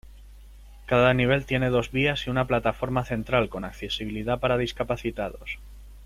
[0.87, 5.59] Cada nivel tiene dos vías y una plataforma central, con accesibilidad para discapacitados.